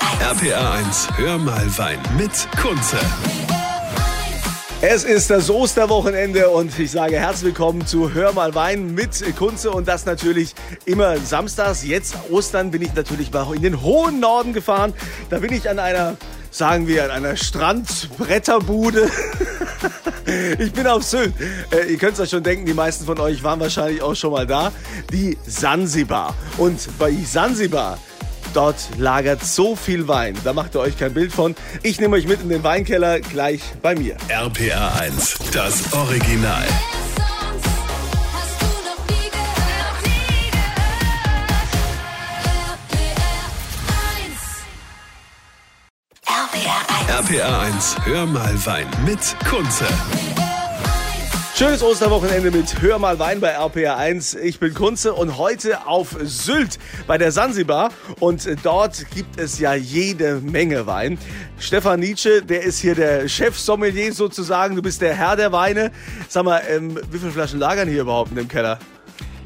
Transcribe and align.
RPA 0.00 0.72
1, 0.72 1.08
hör 1.16 1.38
mal 1.38 1.66
Wein 1.76 1.98
mit 2.16 2.30
Kunze. 2.60 2.98
Es 4.80 5.04
ist 5.04 5.28
das 5.28 5.50
Osterwochenende 5.50 6.48
und 6.48 6.78
ich 6.78 6.90
sage 6.90 7.18
herzlich 7.18 7.48
willkommen 7.48 7.86
zu 7.86 8.14
Hör 8.14 8.32
mal 8.32 8.54
Wein 8.54 8.94
mit 8.94 9.22
Kunze 9.36 9.70
und 9.70 9.86
das 9.86 10.06
natürlich 10.06 10.54
immer 10.86 11.18
samstags. 11.18 11.84
Jetzt 11.84 12.16
Ostern 12.30 12.70
bin 12.70 12.80
ich 12.80 12.94
natürlich 12.94 13.30
in 13.54 13.62
den 13.62 13.82
hohen 13.82 14.20
Norden 14.20 14.54
gefahren. 14.54 14.94
Da 15.28 15.38
bin 15.38 15.52
ich 15.52 15.68
an 15.68 15.78
einer, 15.78 16.16
sagen 16.50 16.88
wir, 16.88 17.04
an 17.04 17.10
einer 17.10 17.36
Strandbretterbude. 17.36 19.10
Ich 20.60 20.72
bin 20.72 20.86
auf 20.86 21.02
Sylt. 21.02 21.32
Äh, 21.72 21.90
ihr 21.90 21.98
könnt 21.98 22.12
es 22.12 22.20
euch 22.20 22.30
schon 22.30 22.44
denken, 22.44 22.64
die 22.64 22.74
meisten 22.74 23.04
von 23.04 23.18
euch 23.18 23.42
waren 23.42 23.58
wahrscheinlich 23.58 24.00
auch 24.00 24.14
schon 24.14 24.30
mal 24.30 24.46
da. 24.46 24.70
Die 25.10 25.36
Sansibar. 25.44 26.34
Und 26.56 26.88
bei 27.00 27.12
Sansibar 27.24 27.98
Dort 28.52 28.76
lagert 28.98 29.44
so 29.44 29.76
viel 29.76 30.08
Wein. 30.08 30.36
Da 30.44 30.52
macht 30.52 30.74
ihr 30.74 30.80
euch 30.80 30.98
kein 30.98 31.14
Bild 31.14 31.32
von. 31.32 31.54
Ich 31.82 32.00
nehme 32.00 32.16
euch 32.16 32.26
mit 32.26 32.42
in 32.42 32.48
den 32.48 32.64
Weinkeller 32.64 33.20
gleich 33.20 33.60
bei 33.82 33.94
mir. 33.94 34.16
RPA 34.28 34.98
1, 35.00 35.38
das 35.52 35.92
Original. 35.92 36.64
RPA 47.20 47.60
1, 47.60 47.96
hör 48.04 48.26
mal 48.26 48.66
Wein 48.66 48.86
mit 49.04 49.36
Kunze. 49.48 49.86
Schönes 51.60 51.82
Osterwochenende 51.82 52.50
mit 52.50 52.80
Hör 52.80 52.98
mal 52.98 53.18
Wein 53.18 53.38
bei 53.38 53.50
RPR 53.50 53.98
1. 53.98 54.34
Ich 54.34 54.60
bin 54.60 54.72
Kunze 54.72 55.12
und 55.12 55.36
heute 55.36 55.86
auf 55.86 56.16
Sylt 56.22 56.78
bei 57.06 57.18
der 57.18 57.32
Sansibar. 57.32 57.90
Und 58.18 58.48
dort 58.62 59.04
gibt 59.10 59.38
es 59.38 59.58
ja 59.58 59.74
jede 59.74 60.36
Menge 60.36 60.86
Wein. 60.86 61.18
Stefan 61.58 62.00
Nietzsche, 62.00 62.40
der 62.40 62.62
ist 62.62 62.78
hier 62.78 62.94
der 62.94 63.28
Chef-Sommelier 63.28 64.14
sozusagen. 64.14 64.74
Du 64.74 64.80
bist 64.80 65.02
der 65.02 65.14
Herr 65.14 65.36
der 65.36 65.52
Weine. 65.52 65.92
Sag 66.30 66.46
mal, 66.46 66.62
ähm, 66.66 66.98
wie 67.10 67.18
viele 67.18 67.30
Flaschen 67.30 67.60
lagern 67.60 67.90
hier 67.90 68.00
überhaupt 68.00 68.30
in 68.30 68.36
dem 68.36 68.48
Keller? 68.48 68.78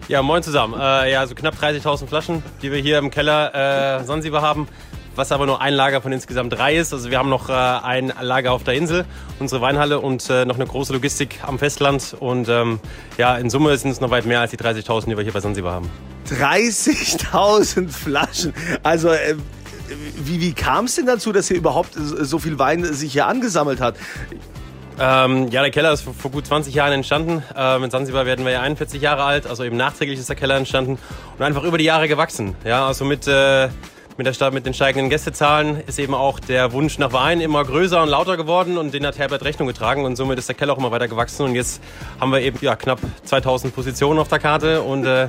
Ja, 0.06 0.22
moin 0.22 0.44
zusammen. 0.44 0.74
Äh, 0.78 1.10
ja, 1.10 1.26
so 1.26 1.34
knapp 1.34 1.56
30.000 1.60 2.06
Flaschen, 2.06 2.44
die 2.62 2.70
wir 2.70 2.78
hier 2.78 2.98
im 2.98 3.10
Keller 3.10 4.02
äh, 4.02 4.04
Sansibar 4.04 4.42
haben 4.42 4.68
was 5.16 5.32
aber 5.32 5.46
nur 5.46 5.60
ein 5.60 5.74
Lager 5.74 6.00
von 6.00 6.12
insgesamt 6.12 6.52
drei 6.52 6.76
ist. 6.76 6.92
Also 6.92 7.10
wir 7.10 7.18
haben 7.18 7.28
noch 7.28 7.48
äh, 7.48 7.52
ein 7.52 8.12
Lager 8.20 8.52
auf 8.52 8.64
der 8.64 8.74
Insel, 8.74 9.04
unsere 9.38 9.60
Weinhalle 9.60 10.00
und 10.00 10.28
äh, 10.30 10.44
noch 10.44 10.56
eine 10.56 10.66
große 10.66 10.92
Logistik 10.92 11.40
am 11.42 11.58
Festland. 11.58 12.16
Und 12.18 12.48
ähm, 12.48 12.80
ja, 13.18 13.36
in 13.36 13.50
Summe 13.50 13.76
sind 13.76 13.90
es 13.90 14.00
noch 14.00 14.10
weit 14.10 14.26
mehr 14.26 14.40
als 14.40 14.50
die 14.50 14.58
30.000, 14.58 15.06
die 15.06 15.16
wir 15.16 15.22
hier 15.24 15.32
bei 15.32 15.40
Sansibar 15.40 15.74
haben. 15.74 15.90
30.000 16.28 17.88
Flaschen. 17.92 18.54
Also 18.82 19.08
äh, 19.08 19.36
wie, 20.16 20.40
wie 20.40 20.52
kam 20.52 20.86
es 20.86 20.96
denn 20.96 21.06
dazu, 21.06 21.32
dass 21.32 21.48
hier 21.48 21.56
überhaupt 21.56 21.94
so 21.94 22.38
viel 22.38 22.58
Wein 22.58 22.84
sich 22.84 23.12
hier 23.12 23.26
angesammelt 23.26 23.80
hat? 23.80 23.96
Ähm, 24.98 25.48
ja, 25.48 25.62
der 25.62 25.70
Keller 25.70 25.92
ist 25.92 26.02
vor, 26.02 26.14
vor, 26.14 26.30
gut 26.30 26.46
20 26.46 26.72
Jahren 26.72 26.92
entstanden. 26.92 27.42
Äh, 27.56 27.78
mit 27.80 27.90
Sansibar 27.90 28.26
werden 28.26 28.44
wir 28.44 28.52
ja 28.52 28.60
41 28.60 29.02
Jahre 29.02 29.24
alt, 29.24 29.46
also 29.46 29.64
eben 29.64 29.76
nachträglich 29.76 30.20
ist 30.20 30.28
der 30.28 30.36
Keller 30.36 30.56
entstanden 30.56 30.98
und 31.36 31.44
einfach 31.44 31.64
über 31.64 31.78
die 31.78 31.84
Jahre 31.84 32.06
gewachsen. 32.06 32.54
Ja, 32.64 32.86
also 32.86 33.04
mit 33.04 33.26
äh, 33.26 33.68
mit, 34.16 34.40
der, 34.40 34.50
mit 34.50 34.66
den 34.66 34.74
steigenden 34.74 35.10
Gästezahlen 35.10 35.82
ist 35.86 35.98
eben 35.98 36.14
auch 36.14 36.38
der 36.38 36.72
Wunsch 36.72 36.98
nach 36.98 37.12
Wein 37.12 37.40
immer 37.40 37.64
größer 37.64 38.02
und 38.02 38.08
lauter 38.08 38.36
geworden 38.36 38.78
und 38.78 38.94
den 38.94 39.06
hat 39.06 39.18
Herbert 39.18 39.44
Rechnung 39.44 39.66
getragen 39.66 40.04
und 40.04 40.16
somit 40.16 40.38
ist 40.38 40.48
der 40.48 40.54
Keller 40.54 40.74
auch 40.74 40.78
immer 40.78 40.90
weiter 40.90 41.08
gewachsen 41.08 41.44
und 41.44 41.54
jetzt 41.54 41.82
haben 42.20 42.32
wir 42.32 42.40
eben 42.40 42.58
ja, 42.60 42.76
knapp 42.76 43.00
2000 43.24 43.74
Positionen 43.74 44.18
auf 44.20 44.28
der 44.28 44.38
Karte 44.38 44.82
und 44.82 45.04
äh, 45.04 45.28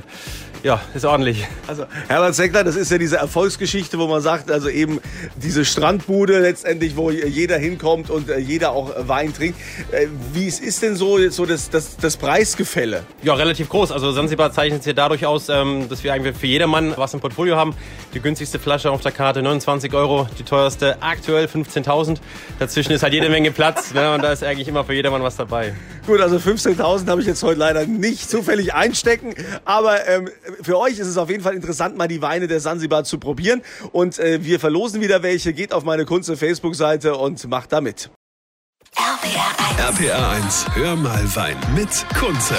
ja, 0.66 0.82
ist 0.96 1.06
ordentlich. 1.06 1.46
Also 1.68 1.86
Herbert 2.08 2.34
Seckler, 2.34 2.64
das 2.64 2.76
ist 2.76 2.90
ja 2.90 2.98
diese 2.98 3.18
Erfolgsgeschichte, 3.18 4.00
wo 4.00 4.08
man 4.08 4.22
sagt, 4.22 4.50
also 4.50 4.68
eben 4.68 5.00
diese 5.36 5.64
Strandbude 5.64 6.40
letztendlich, 6.40 6.98
wo 6.98 7.12
jeder 7.12 7.60
hinkommt 7.60 8.10
und 8.10 8.30
äh, 8.30 8.40
jeder 8.40 8.72
auch 8.72 8.92
Wein 9.08 9.32
trinkt. 9.32 9.60
Äh, 9.92 10.08
wie 10.34 10.48
ist 10.48 10.82
denn 10.82 10.96
so, 10.96 11.30
so 11.30 11.46
das, 11.46 11.70
das, 11.70 11.98
das 11.98 12.18
Preisgefälle? 12.18 13.04
Ja, 13.22 13.36
relativ 13.36 13.70
groß. 13.70 13.92
Also 13.92 14.12
Sansibar 14.12 14.52
zeichnet 14.54 14.82
sich 14.82 14.96
dadurch 14.96 15.28
aus, 15.28 15.50
ähm, 15.50 15.88
dass 15.88 16.04
wir 16.04 16.12
eigentlich 16.14 16.36
für 16.36 16.48
jedermann 16.48 16.96
was 16.98 17.14
im 17.14 17.20
Portfolio 17.20 17.58
haben. 17.58 17.76
Die 18.16 18.20
günstigste 18.20 18.58
Flasche 18.58 18.75
auf 18.84 19.02
der 19.02 19.12
Karte 19.12 19.42
29 19.42 19.94
Euro, 19.94 20.28
die 20.38 20.44
teuerste 20.44 20.98
aktuell 21.02 21.46
15.000. 21.46 22.18
Dazwischen 22.60 22.92
ist 22.92 23.04
halt 23.04 23.14
jede 23.14 23.30
Menge 23.30 23.52
Platz 23.52 23.94
ne, 23.94 24.14
und 24.14 24.22
da 24.22 24.34
ist 24.34 24.44
eigentlich 24.44 24.68
immer 24.68 24.84
für 24.84 24.94
jedermann 24.94 25.24
was 25.24 25.38
dabei. 25.38 25.74
Gut, 26.06 26.20
also 26.20 26.36
15.000 26.38 27.08
habe 27.08 27.22
ich 27.22 27.28
jetzt 27.28 27.42
heute 27.44 27.60
leider 27.60 27.86
nicht 27.86 28.30
zufällig 28.30 28.74
einstecken, 28.74 29.34
aber 29.64 30.08
ähm, 30.08 30.30
für 30.62 30.78
euch 30.78 31.00
ist 31.00 31.08
es 31.08 31.18
auf 31.18 31.30
jeden 31.30 31.44
Fall 31.44 31.56
interessant, 31.56 31.96
mal 31.96 32.08
die 32.08 32.22
Weine 32.22 32.48
der 32.48 32.60
Sansibar 32.60 33.06
zu 33.06 33.18
probieren. 33.18 33.62
Und 33.92 34.20
äh, 34.20 34.44
wir 34.44 34.60
verlosen 34.60 35.02
wieder 35.02 35.24
welche. 35.24 35.54
Geht 35.54 35.74
auf 35.74 35.84
meine 35.84 36.06
Kunze 36.06 36.36
Facebook-Seite 36.36 37.16
und 37.16 37.48
macht 37.48 37.72
da 37.72 37.82
mit. 37.82 38.10
RPR 38.98 39.90
1. 39.90 40.00
RPR 40.00 40.30
1, 40.30 40.66
hör 40.74 40.96
mal 40.96 41.36
Wein 41.36 41.58
mit 41.76 42.06
Kunze. 42.18 42.56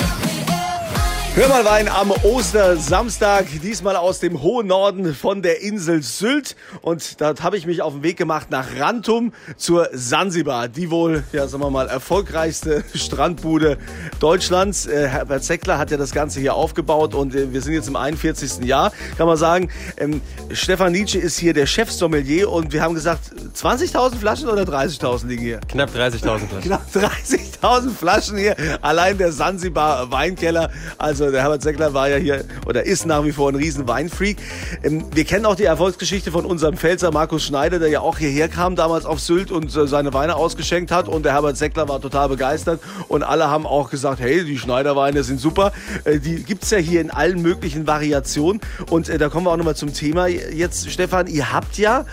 Hör 1.37 1.51
mal 1.51 1.67
Wein 1.67 1.87
am 1.91 2.13
Ostersamstag, 2.23 3.45
diesmal 3.63 3.95
aus 3.97 4.21
dem 4.21 4.41
hohen 4.41 4.69
Norden 4.69 5.15
von 5.15 5.43
der 5.43 5.61
Insel 5.61 6.03
Sylt. 6.03 6.57
Und 6.81 7.21
dort 7.21 7.43
habe 7.43 7.59
ich 7.59 7.67
mich 7.67 7.83
auf 7.83 7.93
den 7.93 8.03
Weg 8.03 8.17
gemacht 8.17 8.51
nach 8.51 8.65
Rantum 8.79 9.35
zur 9.59 9.91
Sansibar, 9.93 10.69
die 10.69 10.91
wohl, 10.91 11.25
ja, 11.33 11.47
sagen 11.47 11.63
wir 11.63 11.69
mal, 11.69 11.89
erfolgreichste 11.89 12.85
Strandbude 12.95 13.77
Deutschlands. 14.19 14.87
Äh, 14.87 15.09
Herbert 15.09 15.45
Zeckler 15.45 15.77
hat 15.77 15.91
ja 15.91 15.99
das 15.99 16.13
Ganze 16.13 16.41
hier 16.41 16.55
aufgebaut 16.55 17.15
und 17.15 17.35
äh, 17.35 17.53
wir 17.53 17.61
sind 17.61 17.75
jetzt 17.75 17.89
im 17.89 17.97
41. 17.97 18.65
Jahr, 18.65 18.91
kann 19.19 19.27
man 19.27 19.37
sagen. 19.37 19.69
Ähm, 19.99 20.23
Stefan 20.53 20.93
Nietzsche 20.93 21.19
ist 21.19 21.39
hier 21.39 21.53
der 21.53 21.67
Chefsommelier 21.67 22.51
und 22.51 22.73
wir 22.73 22.81
haben 22.81 22.95
gesagt, 22.95 23.31
20.000 23.55 24.17
Flaschen 24.17 24.49
oder 24.49 24.63
30.000 24.63 25.27
liegen 25.27 25.43
hier? 25.43 25.61
Knapp 25.69 25.91
30.000 25.95 26.19
Flaschen. 26.19 26.61
Knapp 26.63 26.87
30.000 26.95 27.91
Flaschen 27.91 28.39
hier, 28.39 28.57
allein 28.81 29.19
der 29.19 29.33
Sansibar 29.33 30.11
Weinkeller. 30.11 30.71
Also 30.97 31.26
der 31.31 31.43
Herbert 31.43 31.63
Seckler 31.63 31.95
war 31.95 32.09
ja 32.09 32.17
hier 32.17 32.45
oder 32.67 32.85
ist 32.85 33.07
nach 33.07 33.25
wie 33.25 33.33
vor 33.33 33.51
ein 33.51 33.55
riesen 33.55 33.87
Weinfreak. 33.89 34.37
Ähm, 34.83 35.05
wir 35.15 35.25
kennen 35.25 35.47
auch 35.47 35.55
die 35.55 35.65
Erfolgsgeschichte 35.65 36.31
von 36.31 36.45
unserem 36.45 36.77
Pfälzer 36.77 37.11
Markus 37.11 37.45
Schneider, 37.45 37.79
der 37.79 37.89
ja 37.89 38.01
auch 38.01 38.19
hierher 38.19 38.49
kam 38.49 38.77
damals 38.77 39.05
auf 39.05 39.21
Sylt 39.21 39.51
und 39.51 39.75
äh, 39.75 39.87
seine 39.87 40.13
Weine 40.15 40.37
ausgeschenkt 40.37 40.91
hat. 40.91 41.09
Und 41.09 41.25
der 41.25 41.33
Herbert 41.33 41.57
Seckler 41.57 41.89
war 41.89 42.01
total 42.01 42.29
begeistert. 42.29 42.81
Und 43.09 43.23
alle 43.23 43.51
haben 43.51 43.67
auch 43.67 43.91
gesagt, 43.91 44.21
hey, 44.21 44.45
die 44.45 44.59
Schneiderweine 44.59 45.23
sind 45.23 45.41
super. 45.41 45.73
Äh, 46.05 46.19
die 46.19 46.43
gibt 46.43 46.65
es 46.65 46.71
ja 46.71 46.79
hier 46.79 47.01
in 47.01 47.11
allen 47.11 47.43
möglichen 47.43 47.87
Variationen. 47.87 48.61
Und 48.91 49.09
äh, 49.09 49.19
da 49.19 49.29
kommen 49.29 49.47
wir 49.47 49.53
auch 49.53 49.57
nochmal 49.57 49.77
zum 49.77 49.93
Thema 49.93 50.27
jetzt, 50.27 50.91
Stefan. 50.91 51.27
Ihr 51.27 51.53
habt 51.53 51.79
ja 51.79 52.05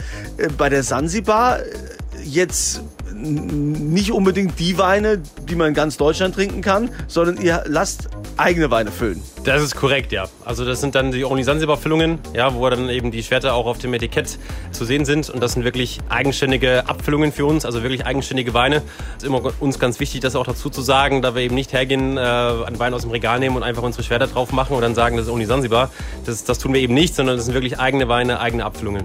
bei 0.58 0.70
der 0.70 0.84
Sansibar 0.84 1.60
jetzt 2.24 2.82
nicht 3.24 4.12
unbedingt 4.12 4.60
die 4.60 4.78
Weine, 4.78 5.22
die 5.48 5.56
man 5.56 5.70
in 5.70 5.74
ganz 5.74 5.98
Deutschland 5.98 6.36
trinken 6.36 6.62
kann, 6.62 6.90
sondern 7.08 7.38
ihr 7.38 7.64
lasst 7.68 8.10
eigene 8.38 8.72
Weine 8.72 8.92
füllen. 8.92 9.22
Das 9.44 9.62
ist 9.62 9.76
korrekt, 9.76 10.12
ja. 10.12 10.28
Also 10.46 10.64
das 10.66 10.82
sind 10.82 10.96
dann 10.96 11.12
die 11.12 11.26
Only 11.26 11.44
Sansibar 11.44 11.78
Füllungen, 11.78 12.20
ja, 12.34 12.54
wo 12.54 12.70
dann 12.70 12.90
eben 12.90 13.12
die 13.12 13.24
Schwerter 13.24 13.54
auch 13.54 13.66
auf 13.66 13.78
dem 13.78 13.94
Etikett 13.94 14.38
zu 14.72 14.86
sehen 14.86 15.06
sind 15.06 15.30
und 15.30 15.42
das 15.42 15.54
sind 15.54 15.66
wirklich 15.66 16.00
eigenständige 16.10 16.88
Abfüllungen 16.88 17.32
für 17.32 17.46
uns, 17.46 17.66
also 17.66 17.84
wirklich 17.84 18.06
eigenständige 18.06 18.54
Weine. 18.54 18.82
Das 19.16 19.24
ist 19.24 19.26
immer 19.26 19.42
uns 19.60 19.80
ganz 19.80 20.00
wichtig, 20.00 20.22
das 20.22 20.36
auch 20.36 20.46
dazu 20.46 20.70
zu 20.70 20.82
sagen, 20.82 21.22
da 21.22 21.36
wir 21.36 21.42
eben 21.42 21.56
nicht 21.56 21.74
hergehen, 21.74 22.18
äh, 22.18 22.22
einen 22.22 22.80
Wein 22.80 22.94
aus 22.94 23.02
dem 23.02 23.12
Regal 23.12 23.40
nehmen 23.40 23.56
und 23.56 23.64
einfach 23.64 23.84
unsere 23.84 24.04
Schwerter 24.04 24.28
drauf 24.28 24.52
machen 24.52 24.76
und 24.76 24.82
dann 24.82 24.96
sagen, 24.96 25.18
das 25.18 25.28
ist 25.28 25.32
Only 25.32 25.46
Sansibar. 25.46 25.92
Das, 26.26 26.44
das 26.44 26.60
tun 26.60 26.74
wir 26.74 26.82
eben 26.82 26.94
nicht, 26.94 27.16
sondern 27.16 27.36
das 27.36 27.46
sind 27.46 27.54
wirklich 27.54 27.80
eigene 27.80 28.08
Weine, 28.08 28.40
eigene 28.40 28.66
Abfüllungen. 28.66 29.04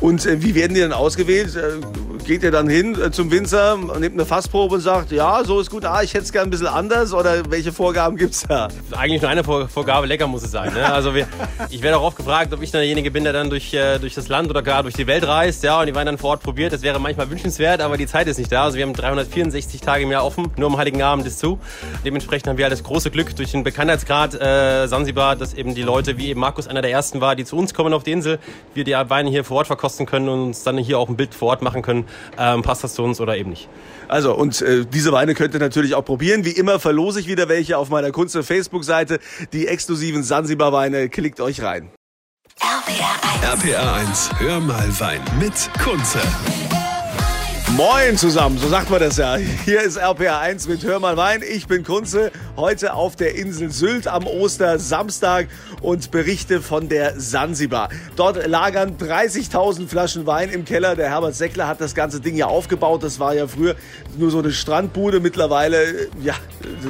Und 0.00 0.26
äh, 0.26 0.42
wie 0.42 0.54
werden 0.54 0.74
die 0.74 0.80
dann 0.80 0.92
ausgewählt? 0.92 1.56
Äh, 1.56 1.80
geht 2.24 2.42
ihr 2.42 2.50
dann 2.50 2.68
hin 2.68 3.00
äh, 3.00 3.10
zum 3.10 3.30
Winzer, 3.30 3.76
nimmt 3.76 4.14
eine 4.14 4.26
Fassprobe 4.26 4.76
und 4.76 4.80
sagt, 4.80 5.12
ja, 5.12 5.42
so 5.44 5.60
ist 5.60 5.70
gut, 5.70 5.84
ah, 5.84 6.02
ich 6.02 6.14
hätte 6.14 6.24
es 6.24 6.32
gerne 6.32 6.48
ein 6.48 6.50
bisschen 6.50 6.66
anders 6.66 7.12
oder 7.12 7.50
welche 7.50 7.72
Vorgaben 7.72 8.16
gibt 8.16 8.34
es 8.34 8.42
da? 8.42 8.68
Eigentlich 8.92 9.22
nur 9.22 9.30
eine 9.30 9.44
Vorgabe, 9.44 10.06
lecker 10.06 10.26
muss 10.26 10.42
es 10.42 10.50
sein. 10.50 10.72
Ne? 10.72 10.84
Also 10.84 11.14
wir, 11.14 11.26
ich 11.70 11.82
werde 11.82 11.98
auch 11.98 12.04
oft 12.04 12.16
gefragt, 12.16 12.52
ob 12.52 12.62
ich 12.62 12.70
dann 12.70 12.80
derjenige 12.80 13.10
bin, 13.10 13.24
der 13.24 13.32
dann 13.32 13.50
durch, 13.50 13.72
äh, 13.74 13.98
durch 13.98 14.14
das 14.14 14.28
Land 14.28 14.50
oder 14.50 14.62
gar 14.62 14.82
durch 14.82 14.94
die 14.94 15.06
Welt 15.06 15.26
reist 15.26 15.62
ja, 15.64 15.80
und 15.80 15.86
die 15.86 15.94
Weine 15.94 16.06
dann 16.06 16.18
vor 16.18 16.30
Ort 16.30 16.42
probiert. 16.42 16.72
Das 16.72 16.82
wäre 16.82 16.98
manchmal 16.98 17.30
wünschenswert, 17.30 17.80
aber 17.80 17.96
die 17.96 18.06
Zeit 18.06 18.26
ist 18.26 18.38
nicht 18.38 18.50
da. 18.50 18.64
Also 18.64 18.76
wir 18.76 18.86
haben 18.86 18.94
364 18.94 19.80
Tage 19.80 20.04
im 20.04 20.10
Jahr 20.10 20.24
offen, 20.24 20.50
nur 20.56 20.68
am 20.68 20.76
Heiligen 20.76 21.02
Abend 21.02 21.26
ist 21.26 21.38
zu. 21.38 21.58
Dementsprechend 22.04 22.48
haben 22.48 22.58
wir 22.58 22.64
halt 22.64 22.72
das 22.72 22.82
große 22.82 23.10
Glück 23.10 23.34
durch 23.36 23.52
den 23.52 23.64
Bekanntheitsgrad 23.64 24.34
äh, 24.40 24.86
Sansibar, 24.86 25.36
dass 25.36 25.54
eben 25.54 25.74
die 25.74 25.82
Leute, 25.82 26.18
wie 26.18 26.28
eben 26.28 26.40
Markus 26.40 26.66
einer 26.66 26.82
der 26.82 26.90
ersten 26.90 27.20
war, 27.20 27.36
die 27.36 27.44
zu 27.44 27.56
uns 27.56 27.74
kommen 27.74 27.92
auf 27.92 28.02
die 28.02 28.12
Insel, 28.12 28.38
wir 28.74 28.84
die 28.84 28.92
Weine 28.92 29.30
hier 29.30 29.44
vor 29.44 29.58
Ort 29.58 29.66
verkosten 29.66 30.06
können 30.06 30.28
und 30.28 30.40
uns 30.40 30.62
dann 30.64 30.78
hier 30.78 30.98
auch 30.98 31.08
ein 31.08 31.16
Bild 31.16 31.34
vor 31.34 31.48
Ort 31.48 31.62
machen 31.62 31.82
können. 31.82 32.04
Ähm, 32.38 32.62
passt 32.62 32.84
das 32.84 32.94
zu 32.94 33.02
uns 33.02 33.20
oder 33.20 33.36
eben 33.36 33.50
nicht. 33.50 33.68
Also, 34.08 34.34
und 34.34 34.62
äh, 34.62 34.84
diese 34.86 35.12
Weine 35.12 35.34
könnt 35.34 35.54
ihr 35.54 35.60
natürlich 35.60 35.94
auch 35.94 36.04
probieren. 36.04 36.44
Wie 36.44 36.50
immer 36.52 36.80
verlose 36.80 37.20
ich 37.20 37.28
wieder 37.28 37.48
welche 37.48 37.76
auf 37.78 37.90
meiner 37.90 38.10
Kunst- 38.10 38.36
Facebook-Seite. 38.42 39.18
Die 39.52 39.66
exklusiven 39.66 40.22
Sansibar-Weine, 40.22 41.08
klickt 41.08 41.40
euch 41.40 41.62
rein. 41.62 41.90
RPR 42.60 43.54
1. 43.54 43.64
RPR 43.64 43.92
1, 43.94 44.30
hör 44.38 44.60
mal 44.60 45.00
Wein 45.00 45.20
mit 45.40 45.52
Kunze. 45.82 46.20
Moin 47.76 48.16
zusammen, 48.16 48.58
so 48.58 48.68
sagt 48.68 48.90
man 48.90 49.00
das 49.00 49.18
ja. 49.18 49.36
Hier 49.36 49.82
ist 49.82 49.98
RPA 49.98 50.40
1 50.40 50.68
mit 50.68 50.82
Hör 50.84 50.98
mal 51.00 51.16
Wein. 51.16 51.42
Ich 51.48 51.66
bin 51.66 51.84
Kunze, 51.84 52.32
heute 52.56 52.94
auf 52.94 53.14
der 53.14 53.34
Insel 53.34 53.70
Sylt 53.70 54.08
am 54.08 54.26
Ostersamstag 54.26 55.48
und 55.82 56.10
berichte 56.10 56.60
von 56.60 56.88
der 56.88 57.20
Sansibar. 57.20 57.90
Dort 58.16 58.46
lagern 58.46 58.96
30.000 58.98 59.86
Flaschen 59.86 60.26
Wein 60.26 60.48
im 60.50 60.64
Keller. 60.64 60.96
Der 60.96 61.10
Herbert 61.10 61.34
Seckler 61.34 61.68
hat 61.68 61.80
das 61.80 61.94
ganze 61.94 62.20
Ding 62.20 62.36
ja 62.36 62.46
aufgebaut. 62.46 63.02
Das 63.02 63.20
war 63.20 63.34
ja 63.34 63.46
früher 63.46 63.76
nur 64.16 64.30
so 64.30 64.38
eine 64.38 64.50
Strandbude. 64.50 65.20
Mittlerweile 65.20 66.08
ja, 66.22 66.34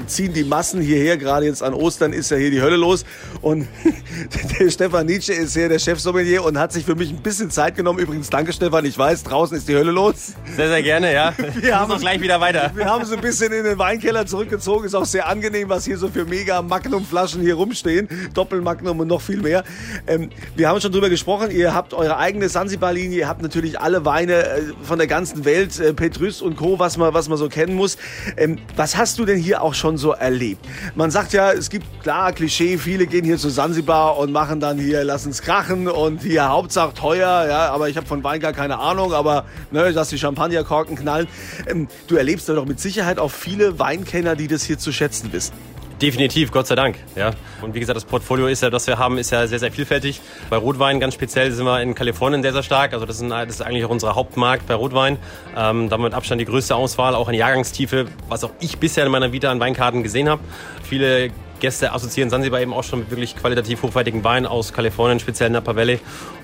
ziehen 0.07 0.33
die 0.33 0.45
Massen 0.45 0.81
hierher. 0.81 1.17
Gerade 1.17 1.47
jetzt 1.47 1.63
an 1.63 1.75
Ostern 1.75 2.13
ist 2.13 2.31
ja 2.31 2.37
hier 2.37 2.51
die 2.51 2.61
Hölle 2.61 2.77
los. 2.77 3.05
Und 3.41 3.67
der 4.59 4.71
Stefan 4.71 5.07
Nietzsche 5.07 5.33
ist 5.33 5.55
hier 5.55 5.69
der 5.69 5.79
Chefsommelier 5.79 6.45
und 6.45 6.59
hat 6.59 6.73
sich 6.73 6.85
für 6.85 6.95
mich 6.95 7.11
ein 7.11 7.23
bisschen 7.23 7.51
Zeit 7.51 7.77
genommen. 7.77 7.99
Übrigens, 7.99 8.31
danke 8.31 8.53
Stefan, 8.53 8.85
ich 8.85 8.99
weiß, 8.99 9.23
draußen 9.25 9.57
ist 9.57 9.69
die 9.69 9.75
Hölle 9.75 9.91
los. 9.91 10.35
Sehr, 10.57 10.69
sehr 10.69 10.83
gerne, 10.83 11.13
ja. 11.13 11.33
Wir 11.61 11.79
haben 11.79 11.91
uns 11.91 12.01
gleich 12.01 12.21
wieder 12.21 12.41
weiter. 12.41 12.73
Wir 12.75 12.87
haben 12.87 13.05
so 13.05 13.15
ein 13.15 13.21
bisschen 13.21 13.53
in 13.53 13.65
den 13.65 13.79
Weinkeller 13.79 14.27
zurückgezogen. 14.27 14.85
Ist 14.85 14.95
auch 14.95 15.05
sehr 15.05 15.29
angenehm, 15.29 15.69
was 15.69 15.85
hier 15.85 15.99
so 15.99 16.09
für 16.09 16.25
mega 16.25 16.63
Magnum-Flaschen 16.63 17.43
hier 17.43 17.55
rumstehen. 17.55 18.09
Doppelmagnum 18.35 19.01
und 19.01 19.09
noch 19.09 19.21
viel 19.21 19.41
mehr. 19.41 19.65
Ähm, 20.07 20.31
wir 20.57 20.69
haben 20.69 20.81
schon 20.81 20.93
drüber 20.93 21.09
gesprochen. 21.09 21.51
Ihr 21.51 21.75
habt 21.75 21.95
eure 21.95 22.19
eigene 22.19 22.49
Sansibar-Linie. 22.49 23.19
Ihr 23.19 23.29
habt 23.29 23.43
natürlich 23.43 23.81
alle 23.81 24.05
Weine 24.05 24.35
äh, 24.35 24.63
von 24.83 24.99
der 24.99 25.07
ganzen 25.07 25.45
Welt, 25.45 25.79
äh, 25.81 25.93
Petrus 25.93 26.43
und 26.43 26.57
Co., 26.57 26.79
was 26.79 26.97
man, 26.97 27.15
was 27.15 27.29
man 27.29 27.39
so 27.39 27.49
kennen 27.49 27.75
muss. 27.75 27.97
Ähm, 28.37 28.59
was 28.77 28.97
hast 28.97 29.19
du 29.19 29.25
denn 29.25 29.39
hier 29.39 29.63
auch 29.63 29.75
schon 29.79 29.97
so 29.97 30.13
erlebt? 30.13 30.65
Man 30.95 31.11
sagt 31.11 31.33
ja, 31.33 31.53
es 31.53 31.71
gibt 31.71 31.87
klar 32.03 32.33
Klischee, 32.33 32.79
viele 32.79 33.07
gehen 33.07 33.25
hier 33.25 33.39
zu 33.39 33.49
Sansibar 33.49 34.19
und 34.19 34.33
machen 34.33 34.61
dann 34.61 34.79
hier, 34.79 35.05
lassen 35.05 35.31
es 35.31 35.43
krachen 35.43 35.89
und 35.89 36.23
hier 36.23 36.49
Hauptsache 36.49 36.95
teuer. 36.95 37.47
Ja, 37.49 37.71
aber 37.71 37.89
ich 37.89 37.97
habe 37.97 38.07
von 38.07 38.23
Wein 38.25 38.41
gar 38.41 38.53
keine 38.53 38.79
Ahnung, 38.79 39.13
aber 39.13 39.45
ne, 39.71 39.93
dass 39.93 40.09
die 40.09 40.19
Champagnerkorken 40.19 40.97
knallen. 40.97 41.29
Ähm, 41.67 41.89
du 42.07 42.17
erlebst 42.17 42.49
doch 42.49 42.67
mit 42.67 42.81
Sicherheit 42.81 43.19
auch 43.19 43.31
viele 43.31 43.79
Weinkenner, 43.79 44.37
die 44.37 44.49
das 44.49 44.65
hier 44.65 44.79
zu 44.79 44.93
schätzen 44.93 45.33
wissen. 45.33 45.55
Definitiv, 46.01 46.53
Gott 46.53 46.67
sei 46.67 46.77
Dank. 46.77 46.97
Ja. 47.17 47.33
Und 47.61 47.75
wie 47.75 47.81
gesagt, 47.81 47.97
das 47.97 48.05
Portfolio 48.05 48.47
ist 48.47 48.63
ja, 48.63 48.71
das 48.71 48.87
wir 48.87 48.99
haben, 48.99 49.19
ist 49.19 49.31
ja 49.31 49.47
sehr, 49.49 49.59
sehr 49.59 49.73
vielfältig. 49.73 50.21
Bei 50.49 50.57
Rotwein 50.57 51.01
ganz 51.01 51.15
speziell 51.15 51.51
sind 51.51 51.65
wir 51.65 51.81
in 51.83 51.95
Kalifornien 51.95 52.43
sehr, 52.43 52.53
sehr 52.53 52.63
stark. 52.63 52.93
Also 52.93 53.05
das 53.05 53.21
ist, 53.21 53.63
eigentlich 53.63 53.85
auch 53.85 53.91
unser 53.91 54.15
Hauptmarkt 54.15 54.67
bei 54.69 54.75
Rotwein. 54.75 55.19
Ähm, 55.57 55.89
damit 55.89 56.15
Abstand 56.15 56.41
die 56.41 56.45
größte 56.45 56.77
Auswahl, 56.77 57.15
auch 57.17 57.29
in 57.29 57.35
Jahrgangstiefe, 57.35 58.07
was 58.29 58.45
auch 58.45 58.53
ich 58.61 58.79
bisher 58.79 59.05
in 59.05 59.11
meiner 59.11 59.33
Vita 59.33 59.51
an 59.51 59.59
Weinkarten 59.59 60.05
gesehen 60.05 60.29
habe. 60.29 60.41
Viele 60.85 61.31
Gäste 61.59 61.93
assoziieren 61.93 62.31
Sansibar 62.31 62.61
eben 62.61 62.73
auch 62.73 62.85
schon 62.85 63.01
mit 63.01 63.11
wirklich 63.11 63.35
qualitativ 63.35 63.83
hochwertigen 63.83 64.23
Wein 64.23 64.47
aus 64.47 64.73
Kalifornien, 64.73 65.19
speziell 65.19 65.51
Napa 65.51 65.75
Valley. 65.75 65.99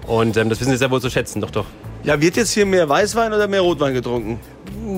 Und 0.09 0.37
ähm, 0.37 0.49
das 0.49 0.61
wissen 0.61 0.73
Sie 0.73 0.79
sehr 0.79 0.91
wohl 0.91 1.01
zu 1.01 1.11
schätzen, 1.11 1.41
doch, 1.41 1.51
doch. 1.51 1.67
Ja, 2.03 2.21
wird 2.21 2.37
jetzt 2.37 2.53
hier 2.53 2.67
mehr 2.67 2.89
Weißwein 2.89 3.33
oder 3.33 3.47
mehr 3.47 3.61
Rotwein 3.61 3.95
getrunken? 3.95 4.41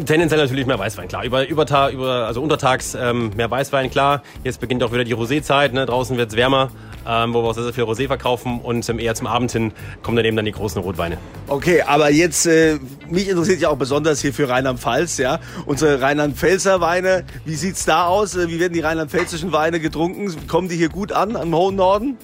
Tendenziell 0.06 0.40
natürlich 0.40 0.67
mehr 0.67 0.78
Weißwein, 0.78 1.08
klar. 1.08 1.25
Über, 1.25 1.46
über, 1.46 1.90
über 1.90 2.26
also 2.26 2.43
untertags 2.43 2.96
ähm, 2.99 3.31
mehr 3.37 3.50
Weißwein, 3.50 3.90
klar. 3.90 4.23
Jetzt 4.43 4.61
beginnt 4.61 4.82
auch 4.82 4.93
wieder 4.93 5.05
die 5.05 5.14
Rosézeit, 5.14 5.73
ne? 5.73 5.84
draußen 5.84 6.17
wird 6.17 6.31
es 6.31 6.37
wärmer, 6.37 6.70
ähm, 7.06 7.34
wo 7.34 7.43
wir 7.43 7.50
auch 7.50 7.55
sehr, 7.55 7.64
sehr 7.64 7.73
viel 7.73 7.84
Rosé 7.84 8.06
verkaufen 8.06 8.61
und 8.61 8.88
ähm, 8.88 8.99
eher 8.99 9.14
zum 9.14 9.26
Abend 9.26 9.52
hin 9.52 9.73
kommen 10.02 10.17
dann 10.17 10.25
eben 10.25 10.37
dann 10.37 10.46
die 10.46 10.52
großen 10.52 10.81
Rotweine. 10.81 11.19
Okay, 11.49 11.82
aber 11.82 12.11
jetzt, 12.11 12.46
äh, 12.46 12.78
mich 13.08 13.28
interessiert 13.28 13.61
ja 13.61 13.69
auch 13.69 13.76
besonders 13.76 14.20
hier 14.20 14.32
für 14.32 14.49
Rheinland-Pfalz, 14.49 15.19
ja. 15.19 15.40
Unsere 15.67 16.00
Rheinland-Pfälzer 16.00 16.81
Weine, 16.81 17.25
wie 17.44 17.55
sieht's 17.55 17.84
da 17.84 18.06
aus? 18.06 18.34
Äh, 18.34 18.49
wie 18.49 18.58
werden 18.58 18.73
die 18.73 18.81
rheinland-pfälzischen 18.81 19.52
Weine 19.52 19.78
getrunken? 19.78 20.34
Kommen 20.49 20.69
die 20.69 20.76
hier 20.76 20.88
gut 20.88 21.12
an, 21.12 21.37
am 21.37 21.55
hohen 21.55 21.76
Norden? 21.76 22.17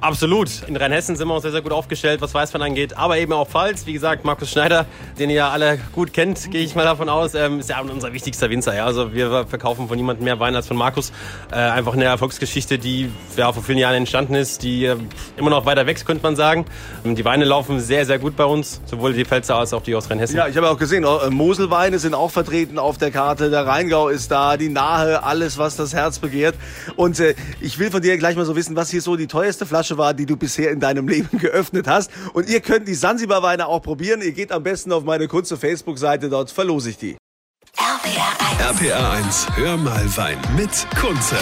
Absolut. 0.00 0.48
In 0.66 0.76
Rheinhessen 0.76 1.14
sind 1.14 1.28
wir 1.28 1.34
uns 1.34 1.42
sehr, 1.42 1.52
sehr 1.52 1.60
gut 1.60 1.72
aufgestellt, 1.72 2.22
was 2.22 2.32
Weißwein 2.32 2.62
angeht. 2.62 2.96
Aber 2.96 3.18
eben 3.18 3.34
auch 3.34 3.46
Pfalz. 3.46 3.84
Wie 3.84 3.92
gesagt, 3.92 4.24
Markus 4.24 4.50
Schneider, 4.50 4.86
den 5.18 5.28
ihr 5.28 5.36
ja 5.36 5.50
alle 5.50 5.78
gut 5.92 6.14
kennt, 6.14 6.50
gehe 6.50 6.62
ich 6.62 6.74
mal 6.74 6.84
davon 6.84 7.10
aus, 7.10 7.34
ähm, 7.34 7.60
ist 7.60 7.68
ja 7.68 7.80
unser 7.80 8.14
wichtigster 8.14 8.48
Winzer. 8.48 8.74
Ja. 8.74 8.86
Also 8.86 9.12
wir 9.12 9.46
verkaufen 9.46 9.88
von 9.88 9.96
niemandem 9.98 10.24
mehr 10.24 10.40
Wein 10.40 10.56
als 10.56 10.68
von 10.68 10.78
Markus. 10.78 11.12
Äh, 11.52 11.56
einfach 11.56 11.92
eine 11.92 12.04
Erfolgsgeschichte, 12.04 12.78
die 12.78 13.10
ja, 13.36 13.52
vor 13.52 13.62
vielen 13.62 13.76
Jahren 13.76 13.94
entstanden 13.94 14.34
ist, 14.34 14.62
die 14.62 14.86
äh, 14.86 14.96
immer 15.36 15.50
noch 15.50 15.66
weiter 15.66 15.86
wächst, 15.86 16.06
könnte 16.06 16.22
man 16.22 16.34
sagen. 16.34 16.64
Ähm, 17.04 17.14
die 17.14 17.24
Weine 17.26 17.44
laufen 17.44 17.78
sehr, 17.78 18.06
sehr 18.06 18.18
gut 18.18 18.36
bei 18.36 18.46
uns. 18.46 18.80
Sowohl 18.86 19.12
die 19.12 19.26
Pfälzer 19.26 19.56
als 19.56 19.74
auch 19.74 19.82
die 19.82 19.94
aus 19.94 20.08
Rheinhessen. 20.08 20.34
Ja, 20.34 20.48
ich 20.48 20.56
habe 20.56 20.70
auch 20.70 20.78
gesehen, 20.78 21.04
äh, 21.04 21.28
Moselweine 21.28 21.98
sind 21.98 22.14
auch 22.14 22.30
vertreten 22.30 22.78
auf 22.78 22.96
der 22.96 23.10
Karte. 23.10 23.50
Der 23.50 23.66
Rheingau 23.66 24.08
ist 24.08 24.30
da, 24.30 24.56
die 24.56 24.70
Nahe, 24.70 25.22
alles, 25.22 25.58
was 25.58 25.76
das 25.76 25.92
Herz 25.92 26.20
begehrt. 26.20 26.54
Und 26.96 27.20
äh, 27.20 27.34
ich 27.60 27.78
will 27.78 27.90
von 27.90 28.00
dir 28.00 28.16
gleich 28.16 28.36
mal 28.36 28.46
so 28.46 28.56
wissen, 28.56 28.76
was 28.76 28.88
hier 28.88 29.02
so 29.02 29.16
die 29.16 29.26
teuerste 29.26 29.66
Flasche 29.66 29.89
war, 29.98 30.14
die 30.14 30.26
du 30.26 30.36
bisher 30.36 30.70
in 30.70 30.80
deinem 30.80 31.08
Leben 31.08 31.38
geöffnet 31.38 31.86
hast. 31.86 32.10
Und 32.32 32.48
ihr 32.48 32.60
könnt 32.60 32.88
die 32.88 32.94
Sansibar-Weine 32.94 33.66
auch 33.66 33.82
probieren. 33.82 34.22
Ihr 34.22 34.32
geht 34.32 34.52
am 34.52 34.62
besten 34.62 34.92
auf 34.92 35.04
meine 35.04 35.28
Kunze 35.28 35.56
Facebook-Seite, 35.56 36.28
dort 36.28 36.50
verlose 36.50 36.90
ich 36.90 36.98
die. 36.98 37.16
RPA 37.76 38.76
1. 38.76 38.82
RPA 38.82 39.12
1, 39.12 39.46
hör 39.56 39.76
mal 39.76 40.16
Wein 40.16 40.38
mit 40.56 40.86
Kunze. 41.00 41.36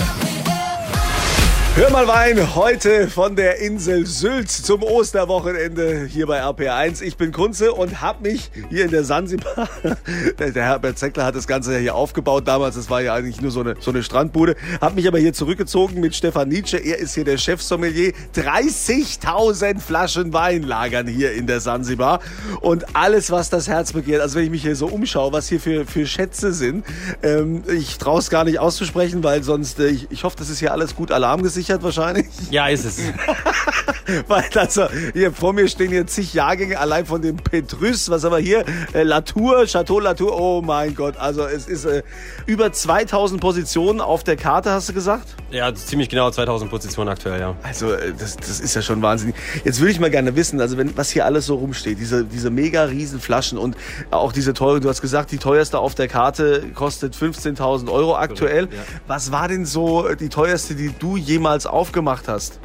Hör 1.78 1.90
mal 1.90 2.08
Wein, 2.08 2.56
heute 2.56 3.06
von 3.06 3.36
der 3.36 3.60
Insel 3.60 4.04
Sylt 4.04 4.50
zum 4.50 4.82
Osterwochenende 4.82 6.06
hier 6.06 6.26
bei 6.26 6.42
RP1. 6.42 7.02
Ich 7.02 7.16
bin 7.16 7.30
Kunze 7.30 7.72
und 7.72 8.00
habe 8.00 8.28
mich 8.28 8.50
hier 8.68 8.86
in 8.86 8.90
der 8.90 9.04
Sansibar, 9.04 9.68
der 10.40 10.52
Herbert 10.52 10.98
Zeckler 10.98 11.24
hat 11.24 11.36
das 11.36 11.46
Ganze 11.46 11.74
ja 11.74 11.78
hier 11.78 11.94
aufgebaut 11.94 12.48
damals, 12.48 12.74
das 12.74 12.90
war 12.90 13.00
ja 13.00 13.14
eigentlich 13.14 13.40
nur 13.40 13.52
so 13.52 13.60
eine, 13.60 13.76
so 13.78 13.92
eine 13.92 14.02
Strandbude, 14.02 14.56
habe 14.80 14.96
mich 14.96 15.06
aber 15.06 15.20
hier 15.20 15.32
zurückgezogen 15.32 16.00
mit 16.00 16.16
Stefan 16.16 16.48
Nietzsche, 16.48 16.78
er 16.78 16.98
ist 16.98 17.14
hier 17.14 17.22
der 17.22 17.38
Chefsommelier. 17.38 18.12
30.000 18.34 19.78
Flaschen 19.78 20.32
Wein 20.32 20.64
lagern 20.64 21.06
hier 21.06 21.30
in 21.32 21.46
der 21.46 21.60
Sansibar. 21.60 22.18
Und 22.60 22.96
alles, 22.96 23.30
was 23.30 23.50
das 23.50 23.68
Herz 23.68 23.92
begehrt, 23.92 24.20
also 24.20 24.34
wenn 24.34 24.46
ich 24.46 24.50
mich 24.50 24.62
hier 24.62 24.74
so 24.74 24.88
umschaue, 24.88 25.32
was 25.32 25.48
hier 25.48 25.60
für, 25.60 25.86
für 25.86 26.06
Schätze 26.06 26.52
sind, 26.52 26.84
ähm, 27.22 27.62
ich 27.68 27.98
traue 27.98 28.18
es 28.18 28.30
gar 28.30 28.42
nicht 28.42 28.58
auszusprechen, 28.58 29.22
weil 29.22 29.44
sonst, 29.44 29.78
äh, 29.78 29.86
ich, 29.86 30.08
ich 30.10 30.24
hoffe, 30.24 30.34
das 30.36 30.50
ist 30.50 30.58
hier 30.58 30.72
alles 30.72 30.96
gut 30.96 31.12
alarmgesichert 31.12 31.67
gesichert 31.68 31.82
wahrscheinlich? 31.82 32.26
Ja, 32.50 32.68
ist 32.68 32.84
es. 32.84 32.98
Weil 34.26 34.44
also, 34.54 34.88
hier 35.12 35.32
vor 35.32 35.52
mir 35.52 35.68
stehen 35.68 35.90
hier 35.90 36.06
zig 36.06 36.32
Jahrgänge 36.32 36.78
allein 36.78 37.04
von 37.04 37.20
dem 37.20 37.36
Petrus, 37.36 38.08
was 38.08 38.24
aber 38.24 38.38
hier, 38.38 38.64
äh, 38.94 39.02
Latour, 39.02 39.66
Chateau 39.66 40.00
Latour, 40.00 40.40
oh 40.40 40.62
mein 40.62 40.94
Gott, 40.94 41.18
also 41.18 41.44
es 41.44 41.66
ist 41.66 41.84
äh, 41.84 42.02
über 42.46 42.72
2000 42.72 43.40
Positionen 43.40 44.00
auf 44.00 44.24
der 44.24 44.36
Karte, 44.36 44.70
hast 44.70 44.88
du 44.88 44.94
gesagt? 44.94 45.36
Ja, 45.50 45.74
ziemlich 45.74 46.08
genau 46.08 46.30
2000 46.30 46.70
Positionen 46.70 47.10
aktuell, 47.10 47.40
ja. 47.40 47.54
Also 47.62 47.92
äh, 47.92 48.14
das, 48.18 48.36
das 48.36 48.60
ist 48.60 48.74
ja 48.74 48.80
schon 48.80 49.02
wahnsinnig. 49.02 49.36
Jetzt 49.64 49.80
würde 49.80 49.92
ich 49.92 50.00
mal 50.00 50.10
gerne 50.10 50.34
wissen, 50.36 50.60
also 50.60 50.78
wenn, 50.78 50.96
was 50.96 51.10
hier 51.10 51.26
alles 51.26 51.44
so 51.44 51.56
rumsteht, 51.56 51.98
diese, 51.98 52.24
diese 52.24 52.50
mega 52.50 52.84
riesen 52.84 53.20
Flaschen 53.20 53.58
und 53.58 53.76
auch 54.10 54.32
diese 54.32 54.54
teure, 54.54 54.80
du 54.80 54.88
hast 54.88 55.02
gesagt, 55.02 55.32
die 55.32 55.38
teuerste 55.38 55.78
auf 55.78 55.94
der 55.94 56.08
Karte 56.08 56.64
kostet 56.74 57.14
15.000 57.14 57.90
Euro 57.90 58.16
aktuell. 58.16 58.64
Ja. 58.64 58.78
Was 59.06 59.32
war 59.32 59.48
denn 59.48 59.66
so 59.66 60.08
die 60.14 60.30
teuerste, 60.30 60.74
die 60.74 60.94
du 60.98 61.18
jemals 61.18 61.47
damals 61.48 61.66
aufgemacht 61.66 62.28
hast? 62.28 62.60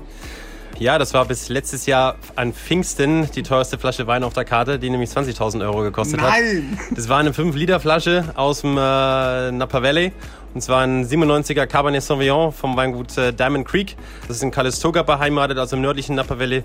Ja, 0.77 0.97
das 0.97 1.13
war 1.13 1.24
bis 1.24 1.47
letztes 1.47 1.85
Jahr 1.85 2.15
an 2.35 2.51
Pfingsten 2.51 3.31
die 3.31 3.44
teuerste 3.44 3.77
Flasche 3.77 4.07
Wein 4.07 4.24
auf 4.25 4.33
der 4.33 4.44
Karte, 4.44 4.77
die 4.77 4.89
nämlich 4.89 5.09
20.000 5.09 5.62
Euro 5.62 5.83
gekostet 5.83 6.19
Nein. 6.19 6.31
hat. 6.31 6.39
Nein! 6.41 6.80
Das 6.92 7.07
war 7.07 7.19
eine 7.19 7.31
5-Liter-Flasche 7.31 8.33
aus 8.35 8.61
dem 8.61 8.71
äh, 8.71 9.52
Napa 9.52 9.81
Valley. 9.81 10.11
Und 10.54 10.62
zwar 10.62 10.81
ein 10.81 11.06
97er 11.06 11.66
Cabernet 11.66 12.04
Sauvignon 12.04 12.52
vom 12.52 12.78
Weingut 12.78 13.18
äh, 13.18 13.33
Diamond 13.33 13.68
Creek. 13.68 13.95
Das 14.28 14.38
ist 14.38 14.44
in 14.44 14.52
Calistoga 14.52 15.02
beheimatet, 15.04 15.57
also 15.57 15.76
im 15.76 15.81
nördlichen 15.81 16.16
Napa 16.16 16.38
Valley. 16.40 16.64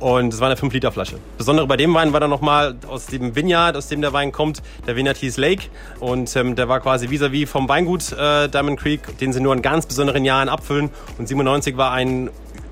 Und 0.00 0.32
es 0.32 0.40
war 0.40 0.48
eine 0.48 0.56
5-Liter-Flasche. 0.56 1.18
Besondere 1.36 1.66
bei 1.66 1.76
dem 1.76 1.92
Wein 1.94 2.12
war 2.12 2.20
dann 2.20 2.30
nochmal 2.30 2.76
aus 2.88 3.06
dem 3.06 3.34
Vineyard, 3.34 3.76
aus 3.76 3.88
dem 3.88 4.00
der 4.00 4.12
Wein 4.12 4.30
kommt, 4.30 4.62
der 4.86 4.94
Vineyard 4.96 5.16
hieß 5.16 5.36
Lake. 5.38 5.64
Und 5.98 6.34
ähm, 6.36 6.54
der 6.54 6.68
war 6.68 6.80
quasi 6.80 7.08
vis-à-vis 7.08 7.44
-vis 7.44 7.46
vom 7.48 7.68
Weingut 7.68 8.12
äh, 8.12 8.48
Diamond 8.48 8.78
Creek, 8.78 9.18
den 9.18 9.32
sie 9.32 9.40
nur 9.40 9.54
in 9.54 9.62
ganz 9.62 9.86
besonderen 9.86 10.24
Jahren 10.24 10.48
abfüllen. 10.48 10.90
Und 11.18 11.26
97 11.26 11.76
war 11.76 11.92
ein 11.92 12.30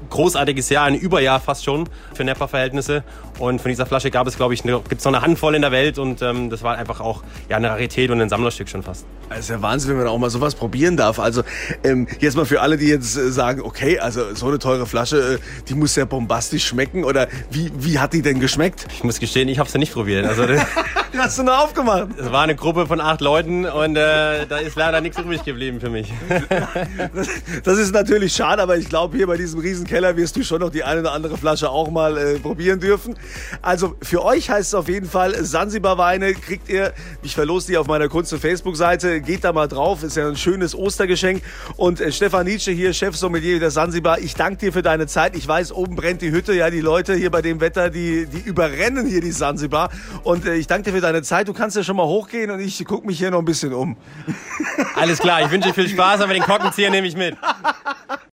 großartiges 0.08 0.68
Jahr, 0.70 0.86
ein 0.86 0.94
Überjahr 0.94 1.40
fast 1.40 1.64
schon 1.64 1.88
für 2.14 2.24
Napa-Verhältnisse. 2.24 3.04
Und 3.38 3.60
von 3.60 3.68
dieser 3.68 3.86
Flasche 3.86 4.10
gab 4.10 4.26
es, 4.26 4.36
glaube 4.36 4.54
ich, 4.54 4.62
gibt 4.62 4.92
es 4.92 5.04
noch 5.04 5.12
eine 5.12 5.22
Handvoll 5.22 5.54
in 5.54 5.62
der 5.62 5.72
Welt 5.72 5.98
und 5.98 6.22
ähm, 6.22 6.48
das 6.48 6.62
war 6.62 6.78
einfach 6.78 7.00
auch 7.00 7.22
ja, 7.48 7.56
eine 7.56 7.70
Rarität 7.70 8.10
und 8.10 8.20
ein 8.20 8.28
Sammlerstück 8.28 8.68
schon 8.68 8.82
fast. 8.82 9.04
Das 9.28 9.40
ist 9.40 9.50
ja 9.50 9.60
Wahnsinn, 9.60 9.90
wenn 9.90 9.98
man 9.98 10.06
auch 10.06 10.18
mal 10.18 10.30
sowas 10.30 10.54
probieren 10.54 10.96
darf. 10.96 11.18
Also 11.18 11.42
ähm, 11.84 12.06
jetzt 12.20 12.36
mal 12.36 12.46
für 12.46 12.60
alle, 12.60 12.76
die 12.76 12.86
jetzt 12.86 13.16
äh, 13.16 13.30
sagen, 13.30 13.60
okay, 13.62 13.98
also 13.98 14.34
so 14.34 14.46
eine 14.46 14.58
teure 14.58 14.86
Flasche, 14.86 15.34
äh, 15.34 15.64
die 15.68 15.74
muss 15.74 15.96
ja 15.96 16.04
bombastisch 16.04 16.64
schmecken 16.64 17.04
oder 17.04 17.28
wie, 17.50 17.70
wie 17.76 17.98
hat 17.98 18.12
die 18.12 18.22
denn 18.22 18.40
geschmeckt? 18.40 18.86
Ich 18.94 19.04
muss 19.04 19.18
gestehen, 19.18 19.48
ich 19.48 19.58
habe 19.58 19.68
sie 19.68 19.78
nicht 19.78 19.92
probiert. 19.92 20.26
Also, 20.26 20.44
hast 21.18 21.38
du 21.38 21.42
nur 21.42 21.62
aufgemacht? 21.62 22.08
Es 22.18 22.30
war 22.30 22.42
eine 22.42 22.54
Gruppe 22.54 22.86
von 22.86 23.00
acht 23.00 23.20
Leuten 23.20 23.66
und 23.66 23.96
äh, 23.96 24.46
da 24.46 24.58
ist 24.58 24.76
leider 24.76 25.00
nichts 25.00 25.18
übrig 25.18 25.44
geblieben 25.44 25.80
für 25.80 25.90
mich. 25.90 26.12
das, 27.64 27.78
ist 27.78 27.92
natürlich 27.92 28.32
schade, 28.32 28.62
aber 28.62 28.76
ich 28.76 28.88
glaube, 28.88 29.16
hier 29.16 29.26
bei 29.26 29.36
diesem 29.36 29.60
Riesenkeller 29.96 30.16
wirst 30.16 30.36
du 30.36 30.42
schon 30.42 30.60
noch 30.60 30.70
die 30.70 30.84
eine 30.84 31.00
oder 31.00 31.12
andere 31.12 31.36
Flasche 31.36 31.70
auch 31.70 31.90
mal 31.90 32.16
äh, 32.16 32.38
probieren 32.38 32.80
dürfen. 32.80 33.16
Also 33.62 33.96
für 34.02 34.24
euch 34.24 34.50
heißt 34.50 34.68
es 34.68 34.74
auf 34.74 34.88
jeden 34.88 35.08
Fall 35.08 35.44
Sansibar 35.44 35.98
Weine 35.98 36.34
kriegt 36.34 36.68
ihr. 36.68 36.92
Ich 37.22 37.34
verlose 37.34 37.68
die 37.68 37.78
auf 37.78 37.86
meiner 37.86 38.08
Kunst- 38.08 38.32
und 38.32 38.40
Facebook-Seite. 38.40 39.20
Geht 39.20 39.44
da 39.44 39.52
mal 39.52 39.68
drauf. 39.68 40.02
Ist 40.02 40.16
ja 40.16 40.28
ein 40.28 40.36
schönes 40.36 40.74
Ostergeschenk. 40.74 41.42
Und 41.76 42.00
äh, 42.00 42.12
Stefan 42.12 42.46
Nietzsche 42.46 42.72
hier, 42.72 42.92
Chef 42.92 43.16
Sommelier 43.16 43.58
der 43.58 43.70
Sansibar. 43.70 44.18
Ich 44.18 44.34
danke 44.34 44.58
dir 44.58 44.72
für 44.72 44.82
deine 44.82 45.06
Zeit. 45.06 45.34
Ich 45.36 45.48
weiß, 45.48 45.72
oben 45.72 45.96
brennt 45.96 46.20
die 46.20 46.30
Hütte. 46.30 46.52
Ja, 46.52 46.70
die 46.70 46.80
Leute 46.80 47.14
hier 47.14 47.30
bei 47.30 47.40
dem 47.40 47.60
Wetter, 47.60 47.88
die, 47.88 48.26
die 48.26 48.40
überrennen 48.40 49.06
hier 49.06 49.20
die 49.20 49.32
Sansibar. 49.32 49.90
Und 50.24 50.44
äh, 50.46 50.56
ich 50.56 50.66
danke 50.66 50.90
dir 50.90 50.96
für 50.96 51.00
deine 51.00 51.16
deine 51.16 51.22
Zeit. 51.22 51.48
Du 51.48 51.54
kannst 51.54 51.76
ja 51.76 51.82
schon 51.82 51.96
mal 51.96 52.06
hochgehen 52.06 52.50
und 52.50 52.60
ich 52.60 52.84
gucke 52.84 53.06
mich 53.06 53.18
hier 53.18 53.30
noch 53.30 53.38
ein 53.38 53.44
bisschen 53.44 53.72
um. 53.72 53.96
Alles 54.94 55.18
klar, 55.18 55.42
ich 55.42 55.50
wünsche 55.50 55.68
dir 55.68 55.74
viel 55.74 55.88
Spaß, 55.88 56.20
aber 56.20 56.34
den 56.34 56.42
Korkenzieher 56.42 56.90
nehme 56.90 57.06
ich 57.06 57.16
mit. 57.16 57.36